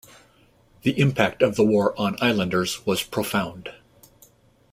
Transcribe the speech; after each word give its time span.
The 0.81 0.99
impact 0.99 1.43
of 1.43 1.55
the 1.55 1.63
war 1.63 1.93
on 1.95 2.17
islanders 2.19 2.87
was 2.87 3.03
profound. 3.03 3.69